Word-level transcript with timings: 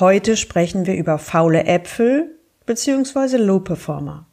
Heute 0.00 0.36
sprechen 0.36 0.86
wir 0.86 0.96
über 0.96 1.18
faule 1.18 1.66
Äpfel 1.66 2.36
bzw. 2.66 3.36
Low 3.36 3.60
Performer. 3.60 4.26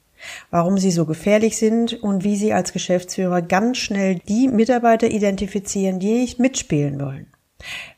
Warum 0.49 0.79
sie 0.79 0.89
so 0.89 1.05
gefährlich 1.05 1.55
sind 1.57 2.01
und 2.01 2.23
wie 2.23 2.35
sie 2.35 2.51
als 2.51 2.73
Geschäftsführer 2.73 3.43
ganz 3.43 3.77
schnell 3.77 4.15
die 4.27 4.47
Mitarbeiter 4.47 5.11
identifizieren, 5.11 5.99
die 5.99 6.13
nicht 6.13 6.39
mitspielen 6.39 6.99
wollen. 6.99 7.27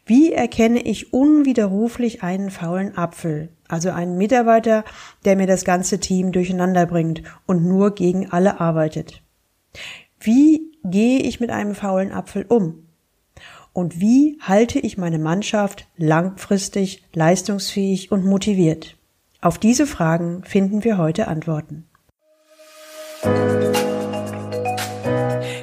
Wie 0.05 0.33
erkenne 0.33 0.81
ich 0.81 1.13
unwiderruflich 1.13 2.21
einen 2.21 2.51
faulen 2.51 2.97
Apfel, 2.97 3.47
also 3.69 3.91
einen 3.91 4.17
Mitarbeiter, 4.17 4.83
der 5.23 5.37
mir 5.37 5.47
das 5.47 5.63
ganze 5.63 6.01
Team 6.01 6.33
durcheinander 6.33 6.85
bringt 6.85 7.23
und 7.45 7.63
nur 7.63 7.95
gegen 7.95 8.29
alle 8.29 8.59
arbeitet? 8.59 9.23
Wie 10.19 10.73
gehe 10.83 11.19
ich 11.19 11.39
mit 11.39 11.49
einem 11.49 11.75
faulen 11.75 12.11
Apfel 12.11 12.45
um? 12.49 12.89
Und 13.73 13.99
wie 13.99 14.37
halte 14.39 14.77
ich 14.77 14.99
meine 14.99 15.17
Mannschaft 15.17 15.87
langfristig 15.97 17.03
leistungsfähig 17.13 18.11
und 18.11 18.23
motiviert? 18.23 18.97
Auf 19.41 19.57
diese 19.57 19.87
Fragen 19.87 20.43
finden 20.43 20.83
wir 20.83 20.99
heute 20.99 21.27
Antworten. 21.27 21.85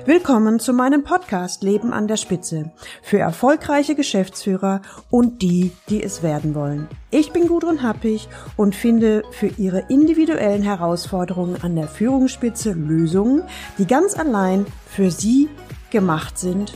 Willkommen 0.07 0.59
zu 0.59 0.73
meinem 0.73 1.05
Podcast 1.05 1.63
Leben 1.63 1.93
an 1.93 2.09
der 2.09 2.17
Spitze 2.17 2.73
für 3.01 3.19
erfolgreiche 3.19 3.95
Geschäftsführer 3.95 4.83
und 5.09 5.41
die, 5.41 5.71
die 5.89 6.03
es 6.03 6.25
werden 6.25 6.57
wollen. 6.57 6.89
Ich 7.13 7.31
bin 7.31 7.47
Gudrun 7.47 7.85
Happig 7.85 8.27
und 8.57 8.75
finde 8.75 9.23
für 9.31 9.53
Ihre 9.57 9.85
individuellen 9.89 10.65
Herausforderungen 10.65 11.63
an 11.63 11.77
der 11.77 11.87
Führungsspitze 11.87 12.73
Lösungen, 12.73 13.45
die 13.79 13.87
ganz 13.87 14.19
allein 14.19 14.67
für 14.85 15.13
Sie 15.13 15.49
gemacht 15.93 16.39
sind 16.39 16.73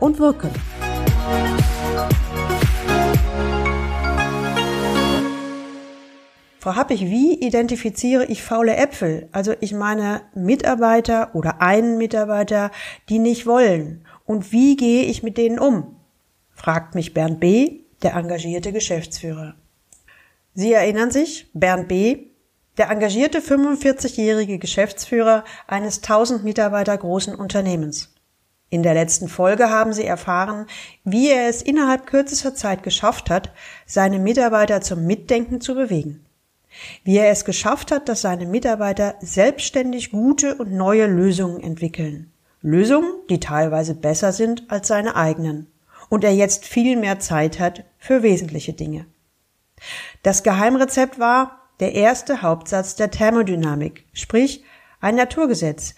und 0.00 0.18
wirken. 0.18 0.50
Frau 6.60 6.74
Happig, 6.74 7.00
wie 7.02 7.34
identifiziere 7.40 8.26
ich 8.26 8.42
faule 8.42 8.76
Äpfel? 8.76 9.28
Also 9.32 9.54
ich 9.60 9.72
meine 9.72 10.22
Mitarbeiter 10.34 11.34
oder 11.34 11.62
einen 11.62 11.96
Mitarbeiter, 11.98 12.70
die 13.08 13.18
nicht 13.18 13.46
wollen. 13.46 14.04
Und 14.24 14.52
wie 14.52 14.76
gehe 14.76 15.04
ich 15.04 15.22
mit 15.22 15.38
denen 15.38 15.58
um? 15.58 15.96
fragt 16.50 16.94
mich 16.94 17.14
Bernd 17.14 17.40
B., 17.40 17.84
der 18.02 18.14
engagierte 18.14 18.72
Geschäftsführer. 18.72 19.54
Sie 20.52 20.72
erinnern 20.72 21.10
sich, 21.10 21.48
Bernd 21.54 21.88
B., 21.88 22.26
der 22.76 22.90
engagierte 22.90 23.40
45-jährige 23.40 24.58
Geschäftsführer 24.58 25.44
eines 25.66 26.02
1000 26.02 26.44
Mitarbeiter 26.44 26.96
großen 26.98 27.34
Unternehmens. 27.34 28.14
In 28.70 28.82
der 28.82 28.94
letzten 28.94 29.28
Folge 29.28 29.70
haben 29.70 29.92
Sie 29.94 30.04
erfahren, 30.04 30.66
wie 31.04 31.30
er 31.30 31.48
es 31.48 31.62
innerhalb 31.62 32.06
kürzester 32.06 32.54
Zeit 32.54 32.82
geschafft 32.82 33.30
hat, 33.30 33.52
seine 33.86 34.18
Mitarbeiter 34.18 34.82
zum 34.82 35.06
Mitdenken 35.06 35.60
zu 35.60 35.74
bewegen. 35.74 36.26
Wie 37.02 37.16
er 37.16 37.30
es 37.30 37.46
geschafft 37.46 37.90
hat, 37.90 38.08
dass 38.08 38.20
seine 38.20 38.46
Mitarbeiter 38.46 39.14
selbstständig 39.20 40.10
gute 40.10 40.54
und 40.56 40.72
neue 40.72 41.06
Lösungen 41.06 41.60
entwickeln. 41.60 42.30
Lösungen, 42.60 43.10
die 43.30 43.40
teilweise 43.40 43.94
besser 43.94 44.32
sind 44.32 44.64
als 44.68 44.88
seine 44.88 45.16
eigenen. 45.16 45.68
Und 46.10 46.24
er 46.24 46.34
jetzt 46.34 46.66
viel 46.66 46.96
mehr 46.96 47.20
Zeit 47.20 47.58
hat 47.58 47.84
für 47.98 48.22
wesentliche 48.22 48.74
Dinge. 48.74 49.06
Das 50.22 50.42
Geheimrezept 50.42 51.18
war 51.18 51.68
der 51.80 51.94
erste 51.94 52.42
Hauptsatz 52.42 52.96
der 52.96 53.10
Thermodynamik, 53.10 54.04
sprich 54.12 54.64
ein 55.00 55.14
Naturgesetz, 55.14 55.94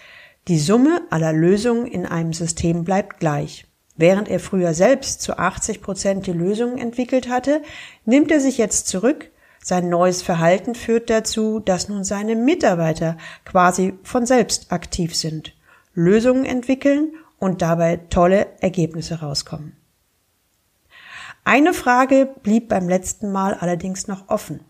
die 0.49 0.59
Summe 0.59 1.03
aller 1.11 1.33
Lösungen 1.33 1.87
in 1.87 2.07
einem 2.07 2.33
System 2.33 2.85
bleibt 2.85 3.21
gleich. 3.21 3.67
Während 3.97 4.29
er 4.29 4.41
früher 4.41 4.73
selbst 4.73 5.21
zu 5.21 5.39
80 5.39 5.83
Prozent 5.83 6.27
die 6.27 6.33
Lösungen 6.33 6.79
entwickelt 6.79 7.29
hatte, 7.29 7.63
nimmt 8.07 8.31
er 8.31 8.41
sich 8.41 8.57
jetzt 8.57 8.89
zurück. 8.89 9.31
Sein 9.63 9.91
neues 9.91 10.23
Verhalten 10.23 10.75
führt 10.75 11.11
dazu, 11.11 11.61
dass 11.61 11.91
nun 11.91 12.03
seine 12.03 12.35
Mitarbeiter 12.35 13.19
quasi 13.45 13.93
von 14.03 14.25
selbst 14.25 14.73
aktiv 14.73 15.15
sind, 15.15 15.55
Lösungen 15.93 16.47
entwickeln 16.47 17.13
und 17.39 17.61
dabei 17.61 17.99
tolle 18.09 18.47
Ergebnisse 18.61 19.21
rauskommen. 19.21 19.77
Eine 21.45 21.75
Frage 21.75 22.29
blieb 22.43 22.69
beim 22.69 22.89
letzten 22.89 23.33
Mal 23.33 23.55
allerdings 23.55 24.07
noch 24.07 24.29
offen. 24.29 24.61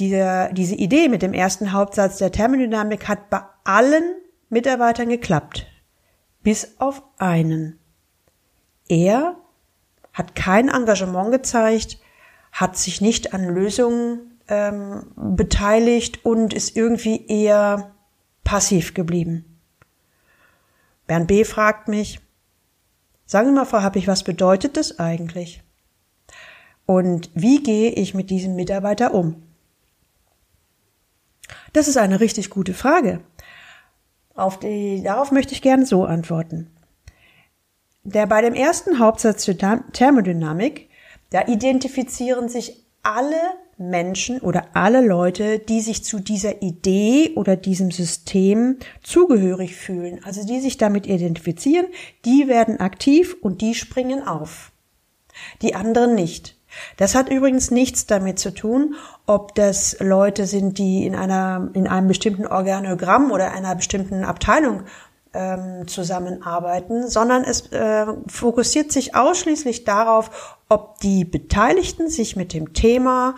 Diese, 0.00 0.48
diese 0.52 0.74
Idee 0.74 1.08
mit 1.08 1.20
dem 1.20 1.34
ersten 1.34 1.72
Hauptsatz 1.72 2.16
der 2.16 2.32
Thermodynamik 2.32 3.06
hat 3.06 3.28
bei 3.28 3.42
allen 3.64 4.16
Mitarbeitern 4.48 5.10
geklappt, 5.10 5.66
bis 6.42 6.80
auf 6.80 7.02
einen. 7.18 7.78
Er 8.88 9.36
hat 10.14 10.34
kein 10.34 10.70
Engagement 10.70 11.30
gezeigt, 11.30 11.98
hat 12.50 12.78
sich 12.78 13.02
nicht 13.02 13.34
an 13.34 13.44
Lösungen 13.44 14.40
ähm, 14.48 15.12
beteiligt 15.14 16.24
und 16.24 16.54
ist 16.54 16.76
irgendwie 16.76 17.26
eher 17.26 17.94
passiv 18.42 18.94
geblieben. 18.94 19.60
Bernd 21.06 21.28
B. 21.28 21.44
fragt 21.44 21.88
mich, 21.88 22.20
sagen 23.26 23.48
Sie 23.48 23.54
mal, 23.54 23.66
Frau 23.66 23.82
Happig, 23.82 24.08
was 24.08 24.24
bedeutet 24.24 24.78
das 24.78 24.98
eigentlich? 24.98 25.62
Und 26.86 27.30
wie 27.34 27.62
gehe 27.62 27.90
ich 27.90 28.14
mit 28.14 28.30
diesem 28.30 28.56
Mitarbeiter 28.56 29.12
um? 29.12 29.49
Das 31.72 31.88
ist 31.88 31.96
eine 31.96 32.20
richtig 32.20 32.50
gute 32.50 32.74
Frage. 32.74 33.20
Auf 34.34 34.58
die, 34.58 35.02
darauf 35.02 35.32
möchte 35.32 35.52
ich 35.52 35.62
gerne 35.62 35.86
so 35.86 36.04
antworten. 36.04 36.70
Der 38.02 38.26
bei 38.26 38.40
dem 38.40 38.54
ersten 38.54 38.98
Hauptsatz 38.98 39.44
zur 39.44 39.56
Thermodynamik, 39.58 40.88
da 41.30 41.46
identifizieren 41.46 42.48
sich 42.48 42.84
alle 43.02 43.36
Menschen 43.76 44.40
oder 44.40 44.68
alle 44.74 45.00
Leute, 45.00 45.58
die 45.58 45.80
sich 45.80 46.04
zu 46.04 46.18
dieser 46.18 46.62
Idee 46.62 47.32
oder 47.36 47.56
diesem 47.56 47.90
System 47.90 48.76
zugehörig 49.02 49.74
fühlen, 49.74 50.22
also 50.24 50.46
die 50.46 50.60
sich 50.60 50.76
damit 50.76 51.06
identifizieren, 51.06 51.86
die 52.24 52.46
werden 52.46 52.78
aktiv 52.78 53.36
und 53.40 53.62
die 53.62 53.74
springen 53.74 54.26
auf. 54.26 54.72
Die 55.62 55.74
anderen 55.74 56.14
nicht. 56.14 56.59
Das 56.96 57.14
hat 57.14 57.28
übrigens 57.28 57.70
nichts 57.70 58.06
damit 58.06 58.38
zu 58.38 58.52
tun, 58.52 58.94
ob 59.26 59.54
das 59.54 59.96
Leute 60.00 60.46
sind, 60.46 60.78
die 60.78 61.06
in 61.06 61.14
einer, 61.14 61.70
in 61.74 61.86
einem 61.86 62.08
bestimmten 62.08 62.46
Organogramm 62.46 63.30
oder 63.30 63.52
einer 63.52 63.74
bestimmten 63.74 64.24
Abteilung 64.24 64.84
ähm, 65.32 65.86
zusammenarbeiten, 65.86 67.08
sondern 67.08 67.44
es 67.44 67.72
äh, 67.72 68.06
fokussiert 68.26 68.92
sich 68.92 69.14
ausschließlich 69.14 69.84
darauf, 69.84 70.58
ob 70.68 70.98
die 71.00 71.24
Beteiligten 71.24 72.08
sich 72.08 72.36
mit 72.36 72.52
dem 72.52 72.72
Thema 72.72 73.36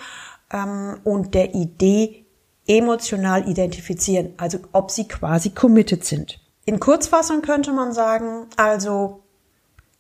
ähm, 0.53 1.01
und 1.05 1.35
der 1.35 1.55
Idee 1.55 2.27
emotional 2.67 3.49
identifizieren, 3.49 4.35
also 4.37 4.59
ob 4.73 4.91
sie 4.91 5.09
quasi 5.09 5.51
committed 5.51 6.05
sind. 6.05 6.41
In 6.65 6.79
Kurzfassung 6.79 7.43
könnte 7.43 7.73
man 7.73 7.93
sagen, 7.93 8.47
also 8.57 9.25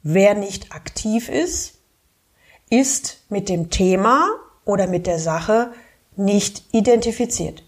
wer 0.03 0.34
nicht 0.34 0.72
aktiv 0.72 1.28
ist, 1.28 1.81
ist 2.72 3.19
mit 3.28 3.50
dem 3.50 3.69
Thema 3.69 4.31
oder 4.65 4.87
mit 4.87 5.06
der 5.06 5.19
Sache 5.19 5.72
nicht 6.16 6.65
identifiziert. 6.72 7.62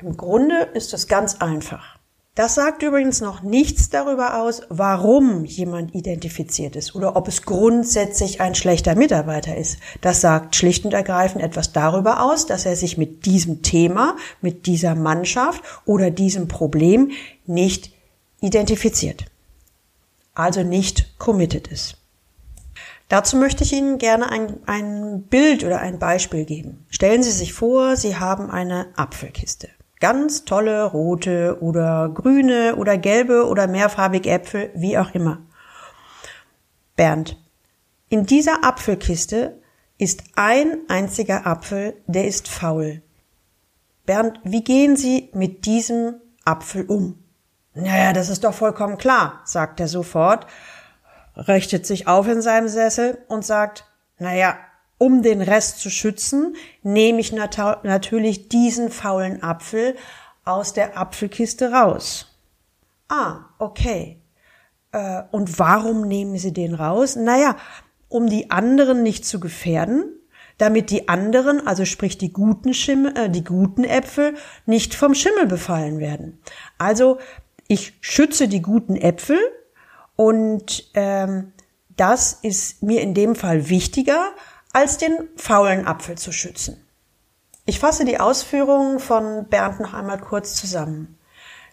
Im 0.00 0.16
Grunde 0.16 0.68
ist 0.74 0.92
es 0.92 1.08
ganz 1.08 1.36
einfach. 1.36 1.98
Das 2.34 2.54
sagt 2.54 2.82
übrigens 2.82 3.20
noch 3.20 3.42
nichts 3.42 3.88
darüber 3.88 4.40
aus, 4.40 4.62
warum 4.68 5.44
jemand 5.44 5.94
identifiziert 5.94 6.76
ist 6.76 6.94
oder 6.94 7.16
ob 7.16 7.26
es 7.28 7.42
grundsätzlich 7.42 8.40
ein 8.40 8.54
schlechter 8.54 8.94
Mitarbeiter 8.94 9.56
ist. 9.56 9.78
Das 10.02 10.20
sagt 10.20 10.54
schlicht 10.54 10.84
und 10.84 10.92
ergreifend 10.92 11.42
etwas 11.42 11.72
darüber 11.72 12.22
aus, 12.22 12.46
dass 12.46 12.66
er 12.66 12.76
sich 12.76 12.98
mit 12.98 13.24
diesem 13.26 13.62
Thema, 13.62 14.16
mit 14.42 14.66
dieser 14.66 14.94
Mannschaft 14.94 15.62
oder 15.84 16.10
diesem 16.10 16.46
Problem 16.46 17.10
nicht 17.46 17.90
identifiziert. 18.40 19.24
Also 20.34 20.62
nicht 20.62 21.18
committed 21.18 21.66
ist. 21.68 21.97
Dazu 23.08 23.38
möchte 23.38 23.64
ich 23.64 23.72
Ihnen 23.72 23.96
gerne 23.98 24.30
ein, 24.30 24.58
ein 24.66 25.22
Bild 25.22 25.64
oder 25.64 25.80
ein 25.80 25.98
Beispiel 25.98 26.44
geben. 26.44 26.86
Stellen 26.90 27.22
Sie 27.22 27.30
sich 27.30 27.54
vor, 27.54 27.96
Sie 27.96 28.16
haben 28.16 28.50
eine 28.50 28.88
Apfelkiste. 28.96 29.70
Ganz 29.98 30.44
tolle 30.44 30.84
rote 30.84 31.58
oder 31.60 32.10
grüne 32.10 32.76
oder 32.76 32.98
gelbe 32.98 33.46
oder 33.48 33.66
mehrfarbige 33.66 34.30
Äpfel, 34.30 34.70
wie 34.74 34.98
auch 34.98 35.12
immer. 35.12 35.40
Bernd, 36.96 37.36
in 38.10 38.26
dieser 38.26 38.64
Apfelkiste 38.64 39.60
ist 39.96 40.22
ein 40.36 40.78
einziger 40.88 41.46
Apfel, 41.46 41.94
der 42.06 42.26
ist 42.26 42.46
faul. 42.46 43.02
Bernd, 44.06 44.38
wie 44.44 44.62
gehen 44.62 44.96
Sie 44.96 45.30
mit 45.32 45.64
diesem 45.64 46.14
Apfel 46.44 46.84
um? 46.86 47.22
Naja, 47.74 48.12
das 48.12 48.28
ist 48.28 48.44
doch 48.44 48.54
vollkommen 48.54 48.98
klar, 48.98 49.40
sagt 49.44 49.80
er 49.80 49.88
sofort 49.88 50.46
richtet 51.46 51.86
sich 51.86 52.06
auf 52.06 52.26
in 52.26 52.42
seinem 52.42 52.68
Sessel 52.68 53.18
und 53.28 53.44
sagt, 53.44 53.84
naja, 54.18 54.56
um 54.98 55.22
den 55.22 55.40
Rest 55.40 55.78
zu 55.80 55.90
schützen, 55.90 56.56
nehme 56.82 57.20
ich 57.20 57.32
nat 57.32 57.84
natürlich 57.84 58.48
diesen 58.48 58.90
faulen 58.90 59.42
Apfel 59.42 59.94
aus 60.44 60.72
der 60.72 60.98
Apfelkiste 60.98 61.70
raus. 61.70 62.36
Ah, 63.08 63.44
okay. 63.58 64.20
Äh, 64.92 65.22
und 65.30 65.58
warum 65.58 66.08
nehmen 66.08 66.36
Sie 66.36 66.52
den 66.52 66.74
raus? 66.74 67.14
Naja, 67.14 67.56
um 68.08 68.28
die 68.28 68.50
anderen 68.50 69.02
nicht 69.02 69.24
zu 69.24 69.38
gefährden, 69.38 70.04
damit 70.56 70.90
die 70.90 71.08
anderen, 71.08 71.64
also 71.66 71.84
sprich 71.84 72.18
die 72.18 72.32
guten 72.32 72.74
Schimmel, 72.74 73.16
äh, 73.16 73.30
die 73.30 73.44
guten 73.44 73.84
Äpfel, 73.84 74.34
nicht 74.66 74.94
vom 74.94 75.14
Schimmel 75.14 75.46
befallen 75.46 76.00
werden. 76.00 76.40
Also 76.78 77.18
ich 77.68 77.94
schütze 78.00 78.48
die 78.48 78.62
guten 78.62 78.96
Äpfel 78.96 79.38
und 80.18 80.90
ähm, 80.94 81.52
das 81.96 82.32
ist 82.42 82.82
mir 82.82 83.02
in 83.02 83.14
dem 83.14 83.36
Fall 83.36 83.68
wichtiger, 83.68 84.32
als 84.72 84.98
den 84.98 85.28
faulen 85.36 85.86
Apfel 85.86 86.18
zu 86.18 86.32
schützen. 86.32 86.84
Ich 87.66 87.78
fasse 87.78 88.04
die 88.04 88.18
Ausführungen 88.18 88.98
von 88.98 89.46
Bernd 89.48 89.78
noch 89.78 89.94
einmal 89.94 90.18
kurz 90.18 90.56
zusammen. 90.56 91.16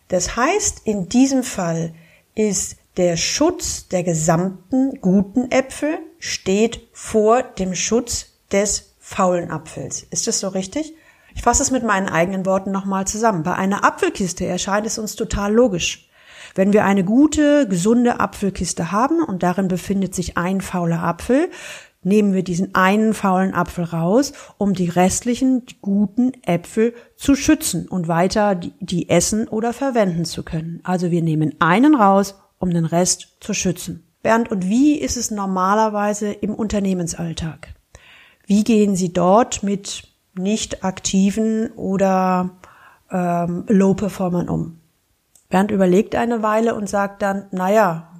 Das 0.10 0.36
heißt, 0.36 0.82
in 0.84 1.10
diesem 1.10 1.42
Fall 1.42 1.96
ist 2.36 2.76
der 2.98 3.18
Schutz 3.18 3.88
der 3.88 4.04
gesamten 4.04 5.02
guten 5.02 5.50
Äpfel 5.50 5.98
steht 6.20 6.88
vor 6.94 7.42
dem 7.42 7.74
Schutz 7.74 8.28
des 8.52 8.94
faulen 9.00 9.50
Apfels. 9.50 10.04
Ist 10.12 10.28
das 10.28 10.40
so 10.40 10.50
richtig? 10.50 10.94
Ich 11.34 11.42
fasse 11.42 11.64
es 11.64 11.72
mit 11.72 11.84
meinen 11.84 12.10
eigenen 12.10 12.46
Worten 12.46 12.70
nochmal 12.70 13.08
zusammen. 13.08 13.42
Bei 13.42 13.56
einer 13.56 13.84
Apfelkiste 13.84 14.46
erscheint 14.46 14.86
es 14.86 15.00
uns 15.00 15.16
total 15.16 15.52
logisch. 15.52 16.08
Wenn 16.56 16.72
wir 16.72 16.86
eine 16.86 17.04
gute, 17.04 17.68
gesunde 17.68 18.22
Apfelkiste 18.22 18.94
haben 18.94 19.22
und 19.22 19.44
darin 19.44 19.68
befindet 19.68 20.16
sich 20.16 20.38
ein 20.38 20.62
fauler 20.62 21.04
Apfel, 21.04 21.50
nehmen 22.02 22.34
wir 22.34 22.44
diesen 22.44 22.74
einen 22.76 23.14
faulen 23.14 23.54
Apfel 23.54 23.84
raus, 23.84 24.32
um 24.58 24.74
die 24.74 24.88
restlichen 24.88 25.66
die 25.66 25.76
guten 25.82 26.32
Äpfel 26.44 26.94
zu 27.18 27.36
schützen 27.36 27.90
und 27.90 28.08
weiter 28.08 28.56
die, 28.56 28.72
die 28.80 29.10
essen 29.10 29.50
oder 29.50 29.74
verwenden 29.74 30.24
zu 30.24 30.44
können. 30.44 30.80
Also 30.84 31.12
wir 31.12 31.22
nehmen 31.22 31.56
einen 31.60 31.94
raus, 31.94 32.36
um 32.58 32.70
den 32.70 32.86
Rest 32.86 33.38
zu 33.42 33.54
schützen. 33.54 34.08
Bernd, 34.24 34.50
und 34.50 34.70
wie 34.70 34.98
ist 34.98 35.18
es 35.18 35.32
normalerweise 35.32 36.32
im 36.32 36.56
Unternehmensalltag? 36.56 37.74
Wie 38.46 38.64
gehen 38.64 38.96
Sie 38.96 39.12
dort 39.12 39.62
mit 39.62 40.08
nicht 40.38 40.84
aktiven 40.84 41.72
oder 41.74 42.52
ähm, 43.12 43.66
Low-Performern 43.68 44.48
um? 44.48 44.80
Bernd 45.56 45.72
überlegt 45.72 46.16
eine 46.16 46.44
Weile 46.44 46.76
und 46.76 46.90
sagt 46.90 47.22
dann, 47.22 47.46
naja, 47.52 48.12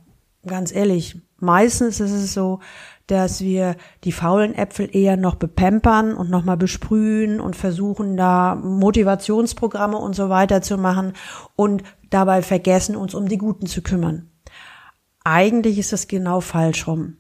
ganz 0.48 0.74
ehrlich, 0.74 1.22
meistens 1.36 2.00
ist 2.00 2.14
es 2.14 2.34
so, 2.34 2.62
dass 3.08 3.42
wir 3.42 3.76
die 4.06 4.14
faulen 4.14 4.56
Äpfel 4.56 4.88
eher 4.96 5.18
noch 5.18 5.36
bepempern 5.36 6.14
und 6.14 6.30
nochmal 6.30 6.56
besprühen 6.56 7.42
und 7.42 7.58
versuchen 7.58 8.16
da 8.16 8.56
Motivationsprogramme 8.56 9.98
und 9.98 10.16
so 10.16 10.30
weiter 10.30 10.62
zu 10.62 10.78
machen 10.78 11.12
und 11.58 11.84
dabei 12.10 12.42
vergessen, 12.42 12.96
uns 12.96 13.14
um 13.14 13.28
die 13.28 13.38
Guten 13.38 13.66
zu 13.66 13.82
kümmern. 13.82 14.30
Eigentlich 15.26 15.78
ist 15.78 15.92
das 15.92 16.08
genau 16.08 16.40
falsch 16.40 16.88
rum. 16.88 17.18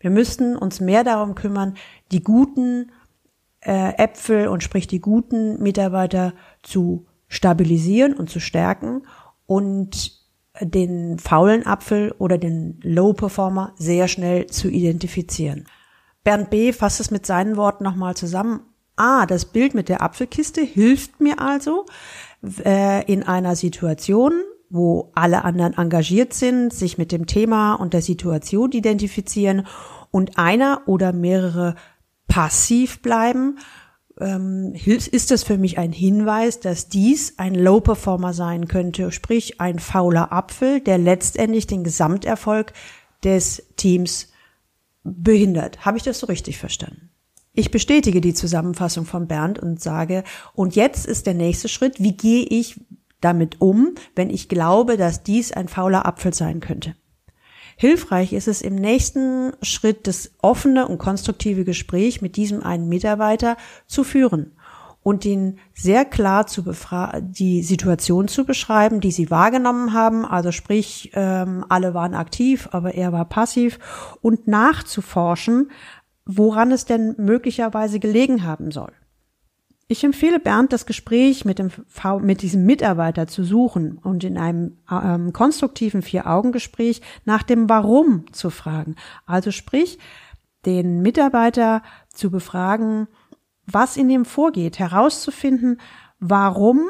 Wir 0.00 0.10
müssten 0.10 0.54
uns 0.54 0.82
mehr 0.82 1.02
darum 1.02 1.34
kümmern, 1.34 1.78
die 2.12 2.22
guten 2.22 2.92
äh, 3.62 3.94
Äpfel 3.96 4.48
und 4.48 4.62
sprich 4.62 4.86
die 4.86 5.00
guten 5.00 5.62
Mitarbeiter 5.62 6.34
zu 6.62 7.06
stabilisieren 7.34 8.14
und 8.14 8.30
zu 8.30 8.40
stärken 8.40 9.02
und 9.46 10.22
den 10.60 11.18
faulen 11.18 11.66
Apfel 11.66 12.14
oder 12.18 12.38
den 12.38 12.78
Low 12.82 13.12
Performer 13.12 13.72
sehr 13.76 14.06
schnell 14.06 14.46
zu 14.46 14.68
identifizieren. 14.68 15.66
Bernd 16.22 16.50
B. 16.50 16.72
fasst 16.72 17.00
es 17.00 17.10
mit 17.10 17.26
seinen 17.26 17.56
Worten 17.56 17.84
nochmal 17.84 18.16
zusammen. 18.16 18.60
Ah, 18.96 19.26
das 19.26 19.46
Bild 19.46 19.74
mit 19.74 19.88
der 19.88 20.00
Apfelkiste 20.00 20.62
hilft 20.62 21.20
mir 21.20 21.40
also 21.40 21.86
äh, 22.64 23.04
in 23.12 23.24
einer 23.24 23.56
Situation, 23.56 24.32
wo 24.70 25.10
alle 25.14 25.44
anderen 25.44 25.76
engagiert 25.76 26.32
sind, 26.32 26.72
sich 26.72 26.98
mit 26.98 27.10
dem 27.10 27.26
Thema 27.26 27.74
und 27.74 27.92
der 27.92 28.02
Situation 28.02 28.70
identifizieren 28.70 29.66
und 30.12 30.38
einer 30.38 30.82
oder 30.86 31.12
mehrere 31.12 31.74
passiv 32.28 33.02
bleiben, 33.02 33.58
ist 34.16 35.32
es 35.32 35.42
für 35.42 35.58
mich 35.58 35.78
ein 35.78 35.92
Hinweis, 35.92 36.60
dass 36.60 36.88
dies 36.88 37.34
ein 37.38 37.54
Low 37.54 37.80
Performer 37.80 38.32
sein 38.32 38.68
könnte, 38.68 39.10
sprich 39.10 39.60
ein 39.60 39.78
fauler 39.78 40.32
Apfel, 40.32 40.80
der 40.80 40.98
letztendlich 40.98 41.66
den 41.66 41.82
Gesamterfolg 41.82 42.72
des 43.24 43.64
Teams 43.76 44.28
behindert. 45.02 45.84
Habe 45.84 45.98
ich 45.98 46.04
das 46.04 46.20
so 46.20 46.26
richtig 46.26 46.58
verstanden? 46.58 47.10
Ich 47.52 47.70
bestätige 47.70 48.20
die 48.20 48.34
Zusammenfassung 48.34 49.04
von 49.04 49.28
Bernd 49.28 49.58
und 49.58 49.80
sage, 49.80 50.24
und 50.54 50.74
jetzt 50.74 51.06
ist 51.06 51.26
der 51.26 51.34
nächste 51.34 51.68
Schritt, 51.68 52.00
wie 52.00 52.16
gehe 52.16 52.44
ich 52.44 52.80
damit 53.20 53.60
um, 53.60 53.94
wenn 54.16 54.28
ich 54.28 54.48
glaube, 54.48 54.96
dass 54.96 55.22
dies 55.22 55.52
ein 55.52 55.68
fauler 55.68 56.04
Apfel 56.04 56.34
sein 56.34 56.60
könnte? 56.60 56.96
Hilfreich 57.76 58.32
ist 58.32 58.48
es 58.48 58.62
im 58.62 58.76
nächsten 58.76 59.52
Schritt 59.62 60.06
das 60.06 60.32
offene 60.40 60.88
und 60.88 60.98
konstruktive 60.98 61.64
Gespräch 61.64 62.22
mit 62.22 62.36
diesem 62.36 62.62
einen 62.62 62.88
Mitarbeiter 62.88 63.56
zu 63.86 64.04
führen 64.04 64.52
und 65.04 65.24
ihn 65.26 65.58
sehr 65.74 66.04
klar 66.04 66.46
zu 66.46 66.64
befragen, 66.64 67.30
die 67.30 67.62
Situation 67.62 68.26
zu 68.26 68.44
beschreiben, 68.44 69.00
die 69.00 69.12
sie 69.12 69.30
wahrgenommen 69.30 69.92
haben. 69.92 70.24
Also 70.24 70.50
sprich, 70.50 71.12
ähm, 71.14 71.64
alle 71.68 71.94
waren 71.94 72.14
aktiv, 72.14 72.68
aber 72.72 72.94
er 72.94 73.12
war 73.12 73.26
passiv 73.26 74.16
und 74.22 74.48
nachzuforschen, 74.48 75.70
woran 76.24 76.72
es 76.72 76.86
denn 76.86 77.14
möglicherweise 77.18 78.00
gelegen 78.00 78.44
haben 78.44 78.70
soll. 78.70 78.92
Ich 79.86 80.02
empfehle 80.02 80.40
Bernd, 80.40 80.72
das 80.72 80.86
Gespräch 80.86 81.44
mit, 81.44 81.58
dem 81.58 81.70
v 81.70 82.18
mit 82.20 82.40
diesem 82.40 82.64
Mitarbeiter 82.64 83.26
zu 83.26 83.44
suchen 83.44 83.98
und 83.98 84.24
in 84.24 84.38
einem 84.38 84.78
ähm, 84.90 85.32
konstruktiven 85.32 86.00
Vier-Augen-Gespräch 86.00 87.02
nach 87.24 87.42
dem 87.42 87.68
Warum 87.68 88.32
zu 88.32 88.48
fragen. 88.48 88.96
Also 89.26 89.50
sprich, 89.50 89.98
den 90.64 91.02
Mitarbeiter 91.02 91.82
zu 92.08 92.30
befragen, 92.30 93.08
was 93.66 93.96
in 93.98 94.08
ihm 94.08 94.24
vorgeht, 94.24 94.78
herauszufinden, 94.78 95.80
warum 96.18 96.88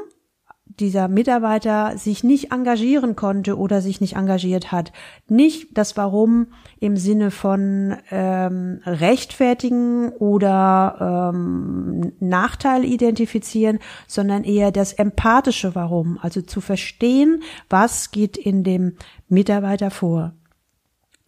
dieser 0.67 1.09
Mitarbeiter 1.09 1.97
sich 1.99 2.25
nicht 2.25 2.51
engagieren 2.51 3.17
konnte 3.17 3.57
oder 3.59 3.81
sich 3.81 4.01
nicht 4.01 4.17
engagiert 4.17 4.73
hat. 4.73 4.93
Nicht 5.29 5.77
das 5.77 5.97
Warum 5.97 6.49
im 6.81 6.97
Sinne 6.97 7.31
von 7.31 7.97
ähm, 8.11 8.81
rechtfertigen 8.85 10.11
oder 10.11 11.33
ähm, 11.33 12.13
Nachteil 12.19 12.85
identifizieren, 12.85 13.79
sondern 14.07 14.43
eher 14.43 14.73
das 14.73 14.93
empathische 14.93 15.75
Warum, 15.75 16.19
also 16.21 16.41
zu 16.41 16.61
verstehen, 16.61 17.43
was 17.69 18.11
geht 18.11 18.37
in 18.37 18.65
dem 18.65 18.97
Mitarbeiter 19.29 19.91
vor. 19.91 20.33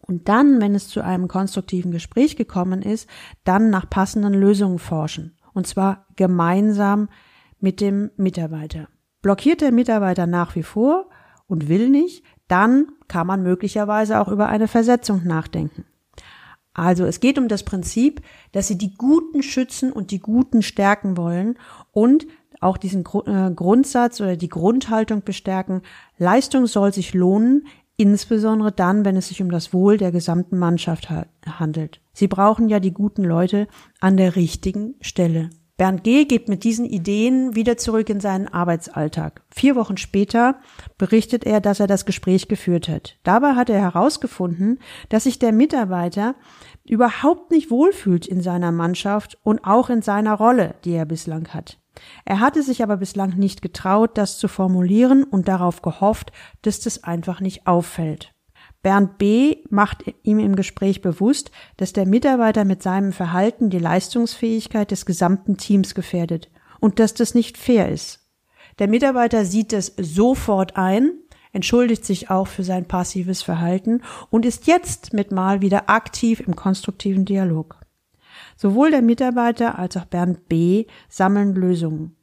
Und 0.00 0.28
dann, 0.28 0.60
wenn 0.60 0.74
es 0.74 0.88
zu 0.88 1.02
einem 1.02 1.28
konstruktiven 1.28 1.90
Gespräch 1.90 2.36
gekommen 2.36 2.82
ist, 2.82 3.08
dann 3.44 3.70
nach 3.70 3.90
passenden 3.90 4.34
Lösungen 4.34 4.78
forschen. 4.78 5.36
Und 5.52 5.66
zwar 5.66 6.06
gemeinsam 6.16 7.08
mit 7.60 7.80
dem 7.80 8.10
Mitarbeiter. 8.16 8.88
Blockiert 9.26 9.60
der 9.60 9.72
Mitarbeiter 9.72 10.28
nach 10.28 10.54
wie 10.54 10.62
vor 10.62 11.06
und 11.48 11.68
will 11.68 11.88
nicht, 11.88 12.22
dann 12.46 12.86
kann 13.08 13.26
man 13.26 13.42
möglicherweise 13.42 14.20
auch 14.20 14.28
über 14.28 14.46
eine 14.46 14.68
Versetzung 14.68 15.24
nachdenken. 15.24 15.84
Also 16.74 17.04
es 17.06 17.18
geht 17.18 17.36
um 17.36 17.48
das 17.48 17.64
Prinzip, 17.64 18.22
dass 18.52 18.68
sie 18.68 18.78
die 18.78 18.94
Guten 18.94 19.42
schützen 19.42 19.90
und 19.90 20.12
die 20.12 20.20
Guten 20.20 20.62
stärken 20.62 21.16
wollen 21.16 21.58
und 21.90 22.28
auch 22.60 22.76
diesen 22.76 23.00
äh, 23.00 23.50
Grundsatz 23.50 24.20
oder 24.20 24.36
die 24.36 24.48
Grundhaltung 24.48 25.24
bestärken, 25.24 25.82
Leistung 26.18 26.68
soll 26.68 26.92
sich 26.92 27.12
lohnen, 27.12 27.66
insbesondere 27.96 28.70
dann, 28.70 29.04
wenn 29.04 29.16
es 29.16 29.26
sich 29.26 29.42
um 29.42 29.50
das 29.50 29.72
Wohl 29.72 29.96
der 29.96 30.12
gesamten 30.12 30.56
Mannschaft 30.56 31.08
handelt. 31.44 32.00
Sie 32.12 32.28
brauchen 32.28 32.68
ja 32.68 32.78
die 32.78 32.92
guten 32.92 33.24
Leute 33.24 33.66
an 33.98 34.16
der 34.18 34.36
richtigen 34.36 34.94
Stelle. 35.00 35.50
Bernd 35.76 36.04
G. 36.04 36.24
geht 36.24 36.48
mit 36.48 36.64
diesen 36.64 36.86
Ideen 36.86 37.54
wieder 37.54 37.76
zurück 37.76 38.08
in 38.08 38.18
seinen 38.18 38.48
Arbeitsalltag. 38.48 39.42
Vier 39.54 39.76
Wochen 39.76 39.98
später 39.98 40.58
berichtet 40.96 41.44
er, 41.44 41.60
dass 41.60 41.80
er 41.80 41.86
das 41.86 42.06
Gespräch 42.06 42.48
geführt 42.48 42.88
hat. 42.88 43.18
Dabei 43.24 43.56
hat 43.56 43.68
er 43.68 43.80
herausgefunden, 43.80 44.78
dass 45.10 45.24
sich 45.24 45.38
der 45.38 45.52
Mitarbeiter 45.52 46.34
überhaupt 46.88 47.50
nicht 47.50 47.70
wohlfühlt 47.70 48.26
in 48.26 48.40
seiner 48.40 48.72
Mannschaft 48.72 49.36
und 49.42 49.64
auch 49.64 49.90
in 49.90 50.00
seiner 50.00 50.32
Rolle, 50.32 50.76
die 50.84 50.92
er 50.92 51.04
bislang 51.04 51.48
hat. 51.48 51.78
Er 52.24 52.40
hatte 52.40 52.62
sich 52.62 52.82
aber 52.82 52.96
bislang 52.96 53.36
nicht 53.36 53.60
getraut, 53.60 54.16
das 54.16 54.38
zu 54.38 54.48
formulieren 54.48 55.24
und 55.24 55.46
darauf 55.46 55.82
gehofft, 55.82 56.32
dass 56.62 56.80
das 56.80 57.04
einfach 57.04 57.40
nicht 57.40 57.66
auffällt. 57.66 58.32
Bernd 58.86 59.18
B. 59.18 59.64
macht 59.68 60.04
ihm 60.22 60.38
im 60.38 60.54
Gespräch 60.54 61.02
bewusst, 61.02 61.50
dass 61.76 61.92
der 61.92 62.06
Mitarbeiter 62.06 62.64
mit 62.64 62.84
seinem 62.84 63.12
Verhalten 63.12 63.68
die 63.68 63.80
Leistungsfähigkeit 63.80 64.92
des 64.92 65.04
gesamten 65.04 65.56
Teams 65.56 65.96
gefährdet 65.96 66.52
und 66.78 67.00
dass 67.00 67.12
das 67.12 67.34
nicht 67.34 67.58
fair 67.58 67.90
ist. 67.90 68.20
Der 68.78 68.86
Mitarbeiter 68.86 69.44
sieht 69.44 69.72
es 69.72 69.92
sofort 69.96 70.76
ein, 70.76 71.10
entschuldigt 71.50 72.04
sich 72.04 72.30
auch 72.30 72.46
für 72.46 72.62
sein 72.62 72.86
passives 72.86 73.42
Verhalten 73.42 74.02
und 74.30 74.46
ist 74.46 74.68
jetzt 74.68 75.12
mit 75.12 75.32
Mal 75.32 75.62
wieder 75.62 75.90
aktiv 75.90 76.38
im 76.38 76.54
konstruktiven 76.54 77.24
Dialog. 77.24 77.80
Sowohl 78.56 78.92
der 78.92 79.02
Mitarbeiter 79.02 79.80
als 79.80 79.96
auch 79.96 80.04
Bernd 80.04 80.48
B. 80.48 80.86
sammeln 81.08 81.56
Lösungen. 81.56 82.14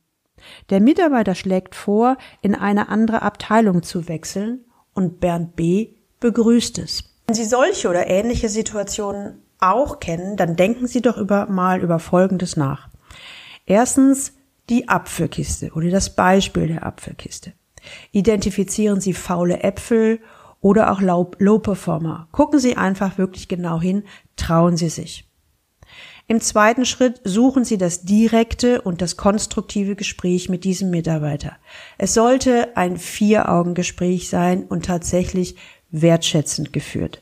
Der 0.69 0.79
Mitarbeiter 0.79 1.35
schlägt 1.35 1.75
vor, 1.75 2.15
in 2.41 2.55
eine 2.55 2.87
andere 2.87 3.21
Abteilung 3.21 3.83
zu 3.83 4.07
wechseln 4.07 4.63
und 4.93 5.19
Bernd 5.19 5.57
B 5.57 5.95
begrüßt 6.23 6.79
es. 6.79 7.03
Wenn 7.27 7.35
Sie 7.35 7.45
solche 7.45 7.89
oder 7.89 8.07
ähnliche 8.07 8.49
Situationen 8.49 9.43
auch 9.59 9.99
kennen, 9.99 10.37
dann 10.37 10.55
denken 10.55 10.87
Sie 10.87 11.01
doch 11.01 11.17
über, 11.17 11.45
mal 11.47 11.81
über 11.81 11.99
Folgendes 11.99 12.57
nach. 12.57 12.89
Erstens 13.65 14.33
die 14.69 14.89
Apfelkiste 14.89 15.71
oder 15.73 15.89
das 15.89 16.15
Beispiel 16.15 16.67
der 16.67 16.85
Apfelkiste. 16.85 17.53
Identifizieren 18.11 19.01
Sie 19.01 19.13
faule 19.13 19.61
Äpfel 19.61 20.19
oder 20.61 20.91
auch 20.91 21.01
Low-Performer. 21.01 22.29
Gucken 22.31 22.59
Sie 22.59 22.77
einfach 22.77 23.17
wirklich 23.17 23.49
genau 23.49 23.81
hin, 23.81 24.03
trauen 24.37 24.77
Sie 24.77 24.89
sich. 24.89 25.29
Im 26.27 26.39
zweiten 26.39 26.85
Schritt 26.85 27.19
suchen 27.25 27.65
Sie 27.65 27.77
das 27.77 28.03
direkte 28.03 28.81
und 28.81 29.01
das 29.01 29.17
konstruktive 29.17 29.97
Gespräch 29.97 30.47
mit 30.47 30.63
diesem 30.63 30.89
Mitarbeiter. 30.89 31.57
Es 31.97 32.13
sollte 32.13 32.77
ein 32.77 32.97
Vier-Augen-Gespräch 32.97 34.29
sein 34.29 34.63
und 34.63 34.85
tatsächlich 34.85 35.57
wertschätzend 35.93 36.73
geführt. 36.73 37.21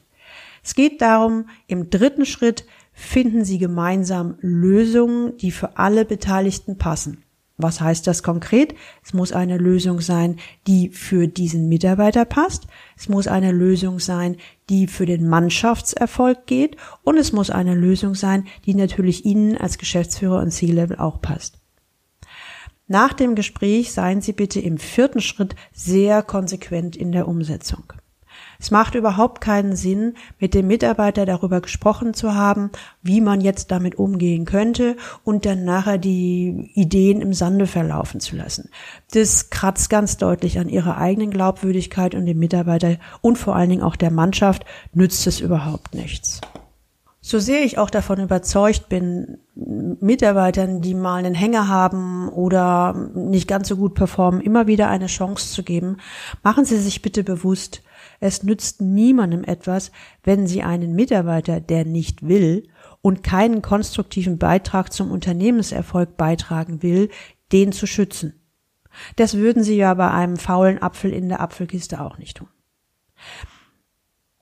Es 0.63 0.73
geht 0.73 1.01
darum, 1.01 1.45
im 1.67 1.91
dritten 1.91 2.25
Schritt 2.25 2.65
finden 2.93 3.45
Sie 3.45 3.59
gemeinsam 3.59 4.37
Lösungen, 4.41 5.37
die 5.37 5.51
für 5.51 5.77
alle 5.77 6.05
Beteiligten 6.05 6.77
passen. 6.77 7.23
Was 7.57 7.79
heißt 7.79 8.07
das 8.07 8.23
konkret? 8.23 8.73
Es 9.03 9.13
muss 9.13 9.31
eine 9.31 9.57
Lösung 9.57 10.01
sein, 10.01 10.39
die 10.65 10.89
für 10.89 11.27
diesen 11.27 11.69
Mitarbeiter 11.69 12.25
passt. 12.25 12.65
Es 12.97 13.07
muss 13.07 13.27
eine 13.27 13.51
Lösung 13.51 13.99
sein, 13.99 14.37
die 14.69 14.87
für 14.87 15.05
den 15.05 15.27
Mannschaftserfolg 15.27 16.47
geht. 16.47 16.77
Und 17.03 17.17
es 17.17 17.33
muss 17.33 17.51
eine 17.51 17.75
Lösung 17.75 18.15
sein, 18.15 18.47
die 18.65 18.73
natürlich 18.73 19.25
Ihnen 19.25 19.57
als 19.57 19.77
Geschäftsführer 19.77 20.39
und 20.39 20.51
C-Level 20.51 20.97
auch 20.97 21.21
passt. 21.21 21.59
Nach 22.87 23.13
dem 23.13 23.35
Gespräch 23.35 23.91
seien 23.91 24.21
Sie 24.21 24.33
bitte 24.33 24.59
im 24.59 24.77
vierten 24.77 25.21
Schritt 25.21 25.55
sehr 25.71 26.23
konsequent 26.23 26.95
in 26.95 27.11
der 27.11 27.27
Umsetzung. 27.27 27.93
Es 28.61 28.69
macht 28.69 28.93
überhaupt 28.93 29.41
keinen 29.41 29.75
Sinn, 29.75 30.13
mit 30.39 30.53
dem 30.53 30.67
Mitarbeiter 30.67 31.25
darüber 31.25 31.61
gesprochen 31.61 32.13
zu 32.13 32.35
haben, 32.35 32.69
wie 33.01 33.19
man 33.19 33.41
jetzt 33.41 33.71
damit 33.71 33.95
umgehen 33.95 34.45
könnte 34.45 34.95
und 35.23 35.47
dann 35.47 35.65
nachher 35.65 35.97
die 35.97 36.69
Ideen 36.75 37.21
im 37.21 37.33
Sande 37.33 37.65
verlaufen 37.65 38.19
zu 38.19 38.35
lassen. 38.35 38.69
Das 39.13 39.49
kratzt 39.49 39.89
ganz 39.89 40.17
deutlich 40.17 40.59
an 40.59 40.69
ihrer 40.69 40.99
eigenen 40.99 41.31
Glaubwürdigkeit 41.31 42.13
und 42.13 42.27
dem 42.27 42.37
Mitarbeiter 42.37 42.97
und 43.21 43.39
vor 43.39 43.55
allen 43.55 43.71
Dingen 43.71 43.81
auch 43.81 43.95
der 43.95 44.11
Mannschaft 44.11 44.63
nützt 44.93 45.25
es 45.25 45.39
überhaupt 45.39 45.95
nichts. 45.95 46.39
So 47.19 47.39
sehr 47.39 47.63
ich 47.63 47.79
auch 47.79 47.89
davon 47.89 48.19
überzeugt 48.19 48.89
bin, 48.89 49.37
Mitarbeitern, 49.55 50.81
die 50.81 50.93
mal 50.93 51.17
einen 51.17 51.35
Hänger 51.35 51.67
haben 51.67 52.29
oder 52.29 53.09
nicht 53.13 53.47
ganz 53.47 53.67
so 53.67 53.75
gut 53.75 53.95
performen, 53.95 54.41
immer 54.41 54.65
wieder 54.65 54.89
eine 54.89 55.07
Chance 55.07 55.51
zu 55.51 55.63
geben, 55.63 55.97
machen 56.43 56.65
Sie 56.65 56.77
sich 56.77 57.01
bitte 57.01 57.23
bewusst, 57.23 57.83
es 58.21 58.43
nützt 58.43 58.81
niemandem 58.81 59.43
etwas, 59.43 59.91
wenn 60.23 60.47
Sie 60.47 60.61
einen 60.61 60.93
Mitarbeiter, 60.93 61.59
der 61.59 61.85
nicht 61.85 62.25
will 62.25 62.69
und 63.01 63.23
keinen 63.23 63.63
konstruktiven 63.63 64.37
Beitrag 64.37 64.93
zum 64.93 65.11
Unternehmenserfolg 65.11 66.15
beitragen 66.15 66.83
will, 66.83 67.09
den 67.51 67.71
zu 67.71 67.87
schützen. 67.87 68.39
Das 69.15 69.35
würden 69.35 69.63
Sie 69.63 69.75
ja 69.75 69.93
bei 69.95 70.11
einem 70.11 70.37
faulen 70.37 70.81
Apfel 70.81 71.11
in 71.11 71.29
der 71.29 71.41
Apfelkiste 71.41 71.99
auch 71.99 72.19
nicht 72.19 72.37
tun. 72.37 72.47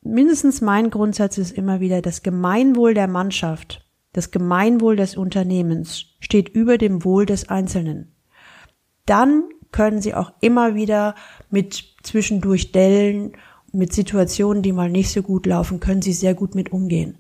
Mindestens 0.01 0.59
mein 0.59 0.89
Grundsatz 0.89 1.37
ist 1.37 1.51
immer 1.51 1.79
wieder, 1.79 2.01
das 2.01 2.21
Gemeinwohl 2.21 2.93
der 2.93 3.07
Mannschaft, 3.07 3.87
das 4.11 4.31
Gemeinwohl 4.31 4.97
des 4.97 5.15
Unternehmens 5.15 6.17
steht 6.19 6.49
über 6.49 6.77
dem 6.77 7.05
Wohl 7.05 7.25
des 7.25 7.47
Einzelnen. 7.47 8.13
Dann 9.05 9.43
können 9.71 10.01
Sie 10.01 10.15
auch 10.15 10.33
immer 10.41 10.75
wieder 10.75 11.15
mit 11.49 11.95
zwischendurch 12.03 12.71
Dellen 12.71 13.33
mit 13.71 13.93
Situationen, 13.93 14.63
die 14.63 14.71
mal 14.71 14.89
nicht 14.89 15.11
so 15.11 15.21
gut 15.21 15.45
laufen, 15.45 15.79
können 15.79 16.01
sie 16.01 16.13
sehr 16.13 16.33
gut 16.33 16.55
mit 16.55 16.71
umgehen. 16.71 17.17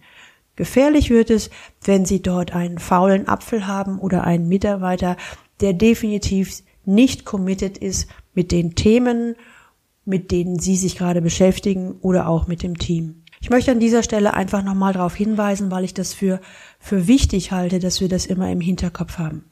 Gefährlich 0.55 1.09
wird 1.09 1.29
es, 1.29 1.49
wenn 1.83 2.05
sie 2.05 2.21
dort 2.21 2.53
einen 2.53 2.79
faulen 2.79 3.27
Apfel 3.27 3.65
haben 3.65 3.99
oder 3.99 4.25
einen 4.25 4.47
Mitarbeiter, 4.49 5.15
der 5.61 5.73
definitiv 5.73 6.63
nicht 6.85 7.25
committed 7.25 7.77
ist 7.77 8.09
mit 8.33 8.51
den 8.51 8.75
Themen, 8.75 9.35
mit 10.05 10.31
denen 10.31 10.59
sie 10.59 10.75
sich 10.75 10.97
gerade 10.97 11.21
beschäftigen 11.21 11.93
oder 12.01 12.27
auch 12.27 12.47
mit 12.47 12.63
dem 12.63 12.77
Team. 12.77 13.23
Ich 13.41 13.49
möchte 13.49 13.71
an 13.71 13.79
dieser 13.79 14.03
Stelle 14.03 14.33
einfach 14.33 14.63
nochmal 14.63 14.93
darauf 14.93 15.15
hinweisen, 15.15 15.71
weil 15.71 15.85
ich 15.85 15.93
das 15.93 16.13
für, 16.13 16.41
für 16.79 17.07
wichtig 17.07 17.51
halte, 17.51 17.79
dass 17.79 18.01
wir 18.01 18.09
das 18.09 18.25
immer 18.25 18.51
im 18.51 18.59
Hinterkopf 18.59 19.17
haben. 19.17 19.45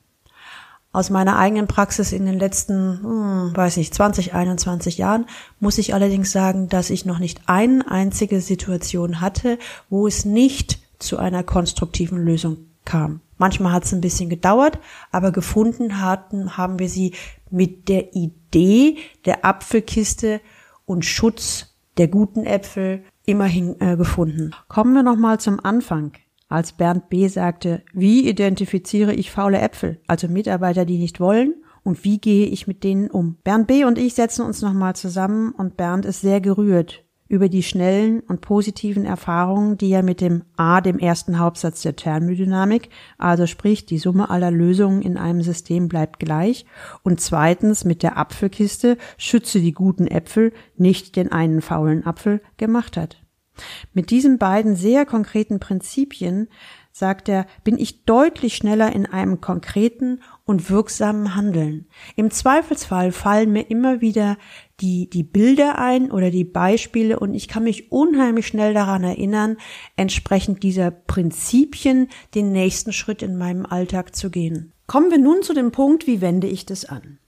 Aus 0.97 1.11
meiner 1.11 1.37
eigenen 1.37 1.67
Praxis 1.67 2.11
in 2.11 2.25
den 2.25 2.39
letzten, 2.39 3.03
hm, 3.03 3.51
weiß 3.55 3.77
nicht, 3.77 3.93
20, 3.93 4.33
21 4.33 4.97
Jahren 4.97 5.27
muss 5.59 5.77
ich 5.77 5.93
allerdings 5.93 6.31
sagen, 6.31 6.69
dass 6.69 6.89
ich 6.89 7.05
noch 7.05 7.19
nicht 7.19 7.41
eine 7.45 7.87
einzige 7.87 8.41
Situation 8.41 9.21
hatte, 9.21 9.59
wo 9.91 10.07
es 10.07 10.25
nicht 10.25 10.79
zu 10.97 11.19
einer 11.19 11.43
konstruktiven 11.43 12.17
Lösung 12.17 12.57
kam. 12.83 13.21
Manchmal 13.37 13.73
hat 13.73 13.85
es 13.85 13.93
ein 13.93 14.01
bisschen 14.01 14.27
gedauert, 14.27 14.79
aber 15.11 15.31
gefunden 15.31 16.01
hatten, 16.01 16.57
haben 16.57 16.79
wir 16.79 16.89
sie 16.89 17.13
mit 17.51 17.89
der 17.89 18.15
Idee 18.15 18.97
der 19.25 19.45
Apfelkiste 19.45 20.41
und 20.87 21.05
Schutz 21.05 21.75
der 21.99 22.07
guten 22.07 22.43
Äpfel 22.43 23.03
immerhin 23.23 23.79
äh, 23.81 23.97
gefunden. 23.97 24.55
Kommen 24.67 24.95
wir 24.95 25.03
nochmal 25.03 25.39
zum 25.39 25.63
Anfang 25.63 26.13
als 26.47 26.73
Bernd 26.73 27.09
B. 27.09 27.27
sagte, 27.27 27.83
wie 27.93 28.27
identifiziere 28.27 29.13
ich 29.13 29.31
faule 29.31 29.59
Äpfel, 29.59 29.99
also 30.07 30.27
Mitarbeiter, 30.27 30.85
die 30.85 30.97
nicht 30.97 31.19
wollen, 31.19 31.55
und 31.83 32.03
wie 32.03 32.19
gehe 32.19 32.47
ich 32.47 32.67
mit 32.67 32.83
denen 32.83 33.09
um? 33.09 33.37
Bernd 33.43 33.67
B. 33.67 33.85
und 33.85 33.97
ich 33.97 34.13
setzen 34.13 34.45
uns 34.45 34.61
nochmal 34.61 34.95
zusammen 34.95 35.51
und 35.51 35.77
Bernd 35.77 36.05
ist 36.05 36.21
sehr 36.21 36.41
gerührt 36.41 37.05
über 37.29 37.49
die 37.49 37.63
schnellen 37.63 38.21
und 38.21 38.41
positiven 38.41 39.05
Erfahrungen, 39.05 39.77
die 39.77 39.91
er 39.91 40.03
mit 40.03 40.21
dem 40.21 40.43
A, 40.55 40.81
dem 40.81 40.99
ersten 40.99 41.39
Hauptsatz 41.39 41.81
der 41.81 41.95
Thermodynamik, 41.95 42.89
also 43.17 43.45
sprich 43.45 43.85
die 43.85 43.97
Summe 43.97 44.29
aller 44.29 44.51
Lösungen 44.51 45.01
in 45.01 45.17
einem 45.17 45.41
System 45.41 45.87
bleibt 45.87 46.19
gleich, 46.19 46.65
und 47.03 47.19
zweitens 47.19 47.85
mit 47.85 48.03
der 48.03 48.17
Apfelkiste 48.17 48.97
schütze 49.17 49.59
die 49.59 49.73
guten 49.73 50.07
Äpfel, 50.07 50.53
nicht 50.77 51.15
den 51.15 51.31
einen 51.31 51.61
faulen 51.61 52.05
Apfel 52.05 52.41
gemacht 52.57 52.97
hat. 52.97 53.26
Mit 53.93 54.09
diesen 54.11 54.37
beiden 54.37 54.75
sehr 54.75 55.05
konkreten 55.05 55.59
Prinzipien, 55.59 56.47
sagt 56.97 57.29
er, 57.29 57.45
bin 57.63 57.77
ich 57.77 58.05
deutlich 58.05 58.55
schneller 58.55 58.91
in 58.91 59.05
einem 59.05 59.39
konkreten 59.39 60.21
und 60.45 60.69
wirksamen 60.71 61.35
Handeln. 61.35 61.85
Im 62.15 62.31
Zweifelsfall 62.31 63.11
fallen 63.11 63.51
mir 63.51 63.69
immer 63.69 64.01
wieder 64.01 64.37
die, 64.79 65.07
die 65.09 65.23
Bilder 65.23 65.77
ein 65.77 66.11
oder 66.11 66.31
die 66.31 66.43
Beispiele 66.43 67.19
und 67.19 67.35
ich 67.35 67.47
kann 67.47 67.63
mich 67.63 67.91
unheimlich 67.91 68.47
schnell 68.47 68.73
daran 68.73 69.03
erinnern, 69.03 69.57
entsprechend 69.95 70.63
dieser 70.63 70.89
Prinzipien 70.89 72.07
den 72.33 72.51
nächsten 72.51 72.93
Schritt 72.93 73.21
in 73.21 73.37
meinem 73.37 73.65
Alltag 73.65 74.15
zu 74.15 74.31
gehen. 74.31 74.73
Kommen 74.87 75.11
wir 75.11 75.19
nun 75.19 75.43
zu 75.43 75.53
dem 75.53 75.71
Punkt, 75.71 76.07
wie 76.07 76.21
wende 76.21 76.47
ich 76.47 76.65
das 76.65 76.85
an? 76.85 77.19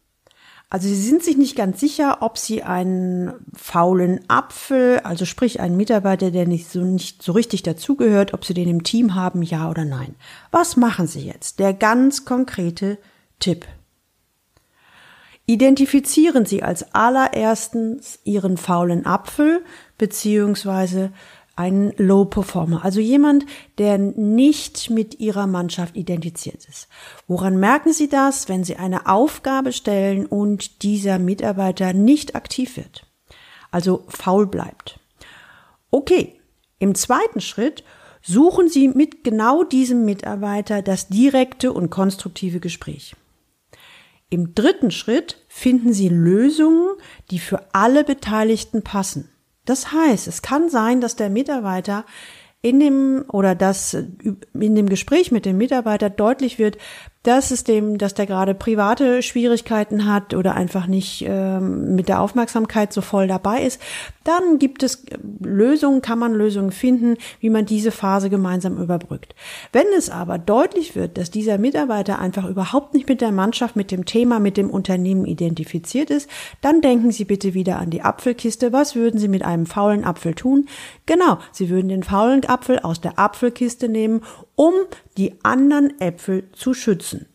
Also 0.71 0.88
sie 0.88 1.01
sind 1.01 1.23
sich 1.23 1.35
nicht 1.35 1.55
ganz 1.55 1.79
sicher, 1.79 2.19
ob 2.21 2.38
sie 2.38 2.61
einen 2.61 3.33
faulen 3.55 4.19
Apfel, 4.29 4.99
also 4.99 5.25
sprich 5.25 5.59
einen 5.59 5.77
Mitarbeiter, 5.77 6.29
der 6.29 6.45
nicht 6.45 6.69
so, 6.69 6.81
nicht 6.81 7.23
so 7.23 7.31
richtig 7.31 7.63
dazugehört, 7.63 8.35
ob 8.35 8.45
sie 8.45 8.53
den 8.53 8.69
im 8.69 8.83
Team 8.83 9.15
haben, 9.15 9.41
ja 9.41 9.67
oder 9.69 9.83
nein. 9.83 10.13
Was 10.51 10.77
machen 10.77 11.07
sie 11.07 11.21
jetzt? 11.21 11.57
Der 11.57 11.73
ganz 11.73 12.23
konkrete 12.23 12.99
Tipp. 13.39 13.65
Identifizieren 15.47 16.45
Sie 16.45 16.61
als 16.61 16.93
allererstens 16.93 18.19
Ihren 18.23 18.55
faulen 18.55 19.07
Apfel 19.07 19.65
beziehungsweise 19.97 21.11
einen 21.60 21.92
Low 21.98 22.24
Performer, 22.24 22.86
also 22.86 23.01
jemand, 23.01 23.46
der 23.78 23.98
nicht 23.98 24.89
mit 24.89 25.20
ihrer 25.20 25.46
Mannschaft 25.46 25.98
identifiziert 25.98 26.63
ist. 26.63 26.88
Woran 27.28 27.60
merken 27.60 27.92
Sie 27.92 28.08
das, 28.08 28.48
wenn 28.48 28.63
Sie 28.63 28.78
eine 28.78 29.08
Aufgabe 29.08 29.74
stellen 29.74 30.25
und 30.25 30.84
dieser 30.84 31.20
Mitarbeiter 31.20 31.92
nicht 31.92 32.34
aktiv 32.34 32.78
wird? 32.78 33.06
Also 33.72 34.06
faul 34.08 34.48
bleibt. 34.48 35.01
Okay, 35.92 36.39
im 36.80 36.96
zweiten 36.96 37.42
Schritt 37.42 37.84
suchen 38.22 38.70
Sie 38.70 38.88
mit 38.88 39.25
genau 39.25 39.66
diesem 39.66 40.06
Mitarbeiter 40.06 40.82
das 40.82 41.10
direkte 41.10 41.74
und 41.74 41.89
konstruktive 41.89 42.62
Gespräch. 42.62 43.18
Im 44.30 44.56
dritten 44.56 44.92
Schritt 44.92 45.44
finden 45.50 45.92
Sie 45.92 46.08
Lösungen, 46.08 46.96
die 47.32 47.39
für 47.39 47.66
alle 47.74 48.06
Beteiligten 48.06 48.82
passen. 48.82 49.28
Das 49.69 49.91
heißt, 49.91 50.27
es 50.27 50.41
kann 50.41 50.67
sein, 50.67 50.99
dass 50.99 51.15
der 51.15 51.29
Mitarbeiter 51.29 52.03
in 52.63 52.79
dem 52.79 53.23
oder 53.31 53.53
dass 53.53 53.93
in 53.93 54.75
dem 54.75 54.89
Gespräch 54.89 55.31
mit 55.31 55.45
dem 55.45 55.59
Mitarbeiter 55.59 56.09
deutlich 56.09 56.57
wird, 56.57 56.79
dass 57.23 57.51
es 57.51 57.65
dem, 57.65 57.97
dass 57.97 58.13
der 58.13 58.25
gerade 58.25 58.53
private 58.53 59.21
Schwierigkeiten 59.21 60.05
hat 60.05 60.33
oder 60.33 60.55
einfach 60.55 60.88
nicht 60.88 61.25
ähm, 61.27 61.93
mit 61.93 62.07
der 62.07 62.21
Aufmerksamkeit 62.21 62.93
so 62.93 63.01
voll 63.01 63.27
dabei 63.27 63.63
ist, 63.63 63.81
dann 64.23 64.57
gibt 64.57 64.83
es 64.83 65.05
Lösungen, 65.41 66.01
kann 66.01 66.17
man 66.17 66.33
Lösungen 66.33 66.71
finden, 66.71 67.17
wie 67.41 67.49
man 67.49 67.65
diese 67.65 67.91
Phase 67.91 68.29
gemeinsam 68.29 68.77
überbrückt. 68.77 69.35
Wenn 69.73 69.88
es 69.97 70.09
aber 70.09 70.38
deutlich 70.38 70.95
wird, 70.95 71.17
dass 71.17 71.29
dieser 71.29 71.57
Mitarbeiter 71.57 72.19
einfach 72.19 72.47
überhaupt 72.47 72.93
nicht 72.93 73.09
mit 73.09 73.19
der 73.19 73.33
Mannschaft, 73.33 73.75
mit 73.75 73.91
dem 73.91 74.05
Thema, 74.05 74.39
mit 74.39 74.55
dem 74.55 74.69
Unternehmen 74.69 75.25
identifiziert 75.25 76.11
ist, 76.11 76.29
dann 76.61 76.79
denken 76.79 77.11
Sie 77.11 77.25
bitte 77.25 77.53
wieder 77.53 77.79
an 77.79 77.89
die 77.89 78.01
Apfelkiste. 78.01 78.71
Was 78.71 78.95
würden 78.95 79.19
Sie 79.19 79.27
mit 79.27 79.43
einem 79.43 79.65
faulen 79.65 80.05
Apfel 80.05 80.35
tun? 80.35 80.69
Genau, 81.05 81.39
Sie 81.51 81.69
würden 81.69 81.89
den 81.89 82.03
faulen 82.03 82.45
Apfel 82.45 82.79
aus 82.79 83.01
der 83.01 83.19
Apfelkiste 83.19 83.89
nehmen, 83.89 84.21
um 84.60 84.74
die 85.18 85.42
anderen 85.42 86.01
Äpfel 86.01 86.50
zu 86.51 86.74
schützen. 86.74 87.28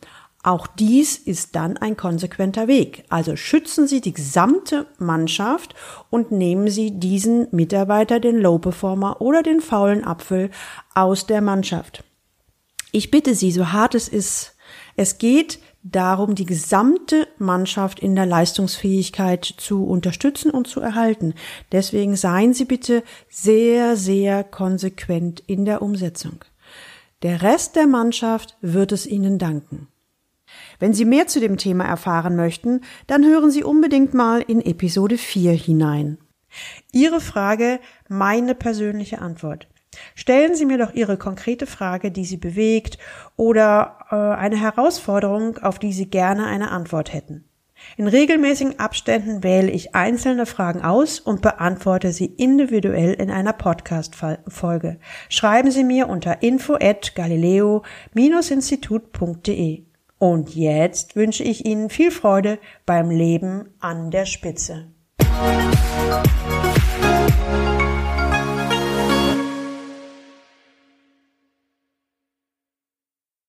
Auch 0.43 0.66
dies 0.66 1.16
ist 1.16 1.57
dann 1.57 1.78
ein 1.78 1.97
konsequenter 1.97 2.69
Weg. 2.69 3.04
Also 3.09 3.35
schützen 3.35 3.87
Sie 3.87 4.02
die 4.02 4.12
gesamte 4.12 4.85
Mannschaft 4.99 5.75
und 6.11 6.33
nehmen 6.33 6.69
Sie 6.69 6.90
diesen 6.90 7.49
Mitarbeiter, 7.50 8.21
den 8.21 8.37
Low 8.37 8.59
Performer 8.59 9.23
oder 9.23 9.43
den 9.43 9.62
faulen 9.62 10.04
Apfel 10.04 10.50
aus 10.95 11.26
der 11.26 11.40
Mannschaft. 11.40 12.04
Ich 12.93 13.11
bitte 13.11 13.35
Sie, 13.35 13.52
so 13.52 13.73
hart 13.73 13.95
es 13.95 14.09
ist, 14.09 14.54
es 14.95 15.16
geht 15.16 15.61
darum, 15.83 16.35
die 16.35 16.45
gesamte 16.45 17.26
Mannschaft 17.38 18.00
in 18.00 18.14
der 18.16 18.26
Leistungsfähigkeit 18.26 19.47
zu 19.47 19.87
unterstützen 19.87 20.50
und 20.50 20.69
zu 20.69 20.81
erhalten. 20.81 21.33
Deswegen 21.73 22.16
seien 22.16 22.52
Sie 22.52 22.66
bitte 22.66 23.02
sehr, 23.31 23.97
sehr 23.97 24.45
konsequent 24.45 25.40
in 25.47 25.64
der 25.64 25.81
Umsetzung. 25.81 26.45
Der 27.25 27.40
Rest 27.40 27.75
der 27.75 27.87
Mannschaft 27.87 28.59
wird 28.61 28.93
es 28.93 29.07
Ihnen 29.07 29.38
danken. 29.38 29.88
Wenn 30.78 30.93
Sie 30.93 31.07
mehr 31.07 31.26
zu 31.26 31.40
dem 31.40 31.57
Thema 31.57 31.85
erfahren 31.85 32.37
möchten, 32.37 32.83
dann 33.07 33.25
hören 33.25 33.50
Sie 33.50 33.64
unbedingt 33.64 34.12
mal 34.12 34.43
in 34.43 34.61
Episode 34.61 35.16
4 35.16 35.52
hinein. 35.52 36.19
Ihre 36.93 37.23
Frage, 37.23 37.81
meine 38.11 38.54
persönliche 38.54 39.23
Antwort. 39.23 39.69
Stellen 40.14 40.54
Sie 40.54 40.66
mir 40.66 40.76
doch 40.76 40.93
Ihre 40.93 41.16
konkrete 41.16 41.64
Frage, 41.66 42.11
die 42.11 42.26
Sie 42.26 42.37
bewegt 42.37 42.99
oder 43.37 44.00
äh, 44.11 44.16
eine 44.16 44.61
Herausforderung, 44.61 45.57
auf 45.57 45.78
die 45.78 45.95
Sie 45.95 46.11
gerne 46.11 46.45
eine 46.45 46.73
Antwort 46.73 47.14
hätten. 47.14 47.49
In 47.96 48.08
regelmäßigen 48.08 48.78
Abständen 48.78 49.42
wähle 49.42 49.70
ich 49.70 49.94
einzelne 49.94 50.44
Fragen 50.46 50.82
aus 50.82 51.20
und 51.20 51.42
beantworte 51.42 52.12
sie 52.12 52.26
individuell 52.26 53.12
in 53.14 53.30
einer 53.30 53.52
Podcast-Folge. 53.52 54.98
Schreiben 55.28 55.70
Sie 55.70 55.84
mir 55.84 56.08
unter 56.08 56.42
info 56.42 56.74
at 56.74 57.14
galileo-institut.de. 57.14 59.84
Und 60.18 60.54
jetzt 60.54 61.16
wünsche 61.16 61.44
ich 61.44 61.66
Ihnen 61.66 61.90
viel 61.90 62.10
Freude 62.10 62.58
beim 62.86 63.10
Leben 63.10 63.68
an 63.80 64.10
der 64.10 64.24
Spitze. 64.26 64.86
Musik 65.18 66.44